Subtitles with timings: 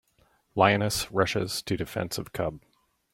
[0.55, 2.63] Lioness Rushes to Defense of Cub.